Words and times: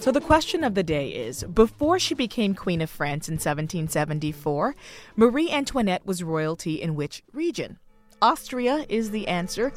So 0.00 0.10
the 0.10 0.20
question 0.20 0.64
of 0.64 0.74
the 0.74 0.82
day 0.82 1.10
is 1.10 1.44
Before 1.44 1.98
she 1.98 2.14
became 2.14 2.54
Queen 2.54 2.80
of 2.80 2.88
France 2.88 3.28
in 3.28 3.34
1774, 3.34 4.74
Marie 5.14 5.50
Antoinette 5.50 6.06
was 6.06 6.22
royalty 6.22 6.80
in 6.80 6.94
which 6.94 7.22
region? 7.32 7.78
Austria 8.22 8.86
is 8.88 9.10
the 9.10 9.28
answer. 9.28 9.72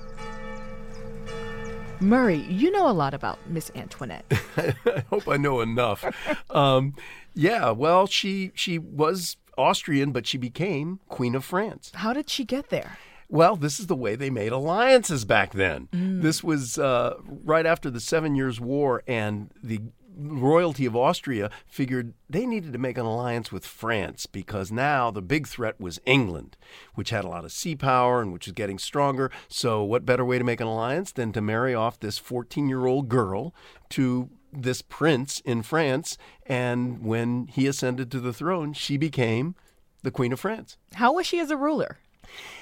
Murray, 2.00 2.40
you 2.50 2.72
know 2.72 2.90
a 2.90 2.92
lot 2.92 3.14
about 3.14 3.40
Miss 3.48 3.72
Antoinette. 3.76 4.26
I 4.58 5.04
hope 5.10 5.28
I 5.28 5.38
know 5.38 5.62
enough. 5.62 6.06
um, 6.50 6.96
yeah, 7.34 7.72
well, 7.72 8.08
she 8.08 8.52
she 8.56 8.78
was 8.78 9.38
Austrian, 9.58 10.12
but 10.12 10.28
she 10.28 10.38
became 10.38 11.00
Queen 11.10 11.36
of 11.36 11.46
France. 11.46 11.92
How 11.96 12.14
did 12.14 12.30
she 12.30 12.44
get 12.44 12.70
there? 12.70 12.98
Well, 13.30 13.56
this 13.56 13.80
is 13.80 13.88
the 13.88 13.96
way 13.96 14.16
they 14.16 14.30
made 14.30 14.52
alliances 14.52 15.26
back 15.26 15.54
then. 15.54 15.88
Mm. 16.14 16.22
This 16.22 16.44
was 16.44 16.78
uh, 16.78 17.16
right 17.26 17.66
after 17.66 17.90
the 17.90 18.00
Seven 18.00 18.36
Years' 18.36 18.60
War, 18.60 19.04
and 19.08 19.52
the 19.64 19.82
royalty 20.16 20.86
of 20.86 20.96
Austria 20.96 21.50
figured 21.68 22.14
they 22.30 22.46
needed 22.46 22.74
to 22.74 22.80
make 22.80 22.98
an 22.98 23.06
alliance 23.06 23.52
with 23.52 23.66
France 23.66 24.26
because 24.26 24.72
now 24.72 25.12
the 25.12 25.22
big 25.22 25.48
threat 25.48 25.80
was 25.80 26.00
England, 26.06 26.58
which 26.96 27.10
had 27.10 27.26
a 27.26 27.30
lot 27.30 27.46
of 27.46 27.52
sea 27.52 27.76
power 27.76 28.22
and 28.22 28.32
which 28.32 28.48
was 28.48 28.54
getting 28.54 28.80
stronger. 28.80 29.32
So, 29.48 29.84
what 29.84 30.06
better 30.06 30.26
way 30.26 30.38
to 30.38 30.44
make 30.44 30.62
an 30.62 30.68
alliance 30.68 31.12
than 31.12 31.32
to 31.34 31.42
marry 31.42 31.74
off 31.74 32.00
this 32.00 32.18
14 32.18 32.68
year 32.68 32.86
old 32.86 33.10
girl 33.10 33.54
to 33.90 34.30
this 34.52 34.82
prince 34.82 35.40
in 35.42 35.64
France? 35.64 36.18
And 36.46 37.04
when 37.04 37.48
he 37.48 37.68
ascended 37.68 38.12
to 38.12 38.20
the 38.20 38.34
throne, 38.34 38.74
she 38.74 38.98
became 38.98 39.56
the 40.04 40.12
Queen 40.12 40.34
of 40.34 40.40
France. 40.40 40.78
How 40.96 41.14
was 41.14 41.26
she 41.26 41.40
as 41.40 41.50
a 41.50 41.58
ruler? 41.58 41.98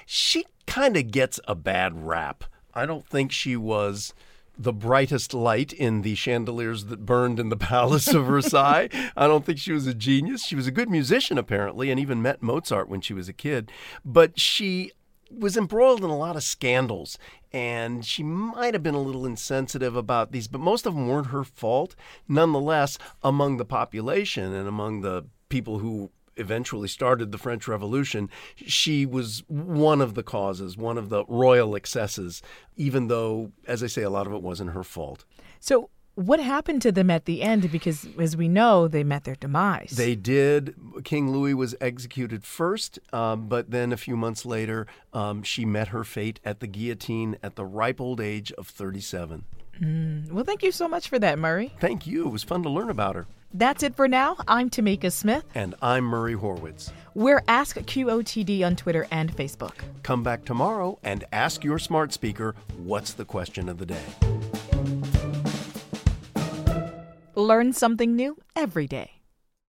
She 0.06 0.46
kind 0.68 0.96
of 0.96 1.12
gets 1.12 1.40
a 1.48 1.56
bad 1.56 2.06
rap. 2.06 2.44
I 2.74 2.86
don't 2.86 3.08
think 3.08 3.32
she 3.32 3.56
was 3.56 4.14
the 4.58 4.74
brightest 4.74 5.34
light 5.34 5.74
in 5.74 6.02
the 6.02 6.16
chandeliers 6.16 6.86
that 6.86 7.06
burned 7.06 7.40
in 7.40 7.50
the 7.50 7.58
Palace 7.72 8.14
of 8.14 8.26
Versailles. 8.26 8.90
I 9.16 9.28
don't 9.28 9.46
think 9.46 9.60
she 9.60 9.72
was 9.72 9.88
a 9.88 9.94
genius. 9.94 10.46
She 10.46 10.56
was 10.56 10.68
a 10.68 10.72
good 10.72 10.90
musician, 10.90 11.38
apparently, 11.38 11.90
and 11.90 12.00
even 12.00 12.22
met 12.22 12.42
Mozart 12.42 12.90
when 12.90 13.02
she 13.02 13.14
was 13.14 13.28
a 13.28 13.34
kid. 13.34 13.72
But 14.06 14.40
she 14.40 14.92
was 15.30 15.56
embroiled 15.56 16.04
in 16.04 16.10
a 16.10 16.18
lot 16.18 16.36
of 16.36 16.44
scandals 16.44 17.18
and 17.54 18.06
she 18.06 18.24
might 18.24 18.74
have 18.74 18.84
been 18.84 18.96
a 18.96 19.02
little 19.02 19.26
insensitive 19.26 19.96
about 19.96 20.32
these, 20.32 20.48
but 20.48 20.62
most 20.62 20.86
of 20.86 20.94
them 20.94 21.08
weren't 21.08 21.28
her 21.28 21.44
fault. 21.44 21.96
Nonetheless, 22.28 22.98
among 23.24 23.58
the 23.58 23.66
population 23.66 24.54
and 24.54 24.68
among 24.68 25.02
the 25.02 25.26
people 25.50 25.80
who 25.80 26.12
eventually 26.42 26.90
started 26.90 27.32
the 27.32 27.38
French 27.38 27.68
Revolution, 27.68 28.30
she 28.58 29.06
was 29.06 29.44
one 29.48 30.02
of 30.02 30.16
the 30.16 30.24
causes, 30.24 30.76
one 30.76 30.98
of 30.98 31.08
the 31.10 31.24
royal 31.26 31.76
excesses, 31.76 32.42
even 32.76 33.08
though, 33.08 33.52
as 33.66 33.82
I 33.84 33.88
say, 33.88 34.02
a 34.02 34.10
lot 34.10 34.28
of 34.28 34.34
it 34.34 34.42
wasn't 34.42 34.72
her 34.72 34.84
fault. 34.84 35.24
So, 35.60 35.90
what 36.16 36.42
happened 36.42 36.82
to 36.82 36.92
them 36.92 37.10
at 37.10 37.24
the 37.24 37.42
end? 37.42 37.72
Because, 37.72 38.06
as 38.20 38.36
we 38.36 38.50
know, 38.50 38.88
they 38.88 39.04
met 39.04 39.24
their 39.24 39.36
demise. 39.36 39.92
They 39.92 40.16
did. 40.16 40.76
King 41.06 41.32
Louis 41.32 41.54
was 41.54 41.74
executed 41.80 42.44
first, 42.44 43.00
um, 43.14 43.48
but 43.48 43.72
then 43.72 43.94
a 43.94 43.98
few 43.98 44.18
months 44.18 44.46
later, 44.46 44.88
um, 45.14 45.42
she 45.42 45.64
met 45.64 45.90
her 45.90 46.04
fate 46.04 46.42
at 46.44 46.60
the 46.60 46.68
guillotine 46.68 47.38
at 47.42 47.56
the 47.56 47.66
ripe 47.66 48.02
old 48.02 48.20
age 48.20 48.52
of 48.54 48.68
37. 48.68 49.46
Mm. 49.80 50.32
Well, 50.32 50.44
thank 50.44 50.64
you 50.64 50.72
so 50.72 50.88
much 50.88 51.10
for 51.10 51.20
that, 51.20 51.40
Murray. 51.40 51.74
Thank 51.80 52.08
you. 52.08 52.26
It 52.28 52.32
was 52.32 52.44
fun 52.44 52.64
to 52.64 52.70
learn 52.70 52.90
about 52.90 53.16
her. 53.16 53.28
That's 53.54 53.84
it 53.84 53.96
for 53.96 54.08
now. 54.08 54.38
I'm 54.48 54.70
Tamika 54.70 55.12
Smith. 55.12 55.44
And 55.56 55.76
I'm 55.82 56.06
Murray 56.06 56.36
Horwitz. 56.36 56.92
We're 57.14 57.44
Ask 57.48 57.78
QOTD 57.78 58.66
on 58.66 58.76
Twitter 58.78 59.08
and 59.12 59.36
Facebook. 59.36 59.74
Come 60.04 60.24
back 60.24 60.46
tomorrow 60.46 61.00
and 61.04 61.26
ask 61.34 61.64
your 61.64 61.78
smart 61.78 62.14
speaker 62.14 62.56
what's 62.78 63.14
the 63.14 63.26
question 63.26 63.68
of 63.68 63.78
the 63.78 63.86
day. 63.86 64.04
Learn 67.36 67.74
something 67.74 68.16
new 68.16 68.38
every 68.56 68.88
day. 68.88 69.21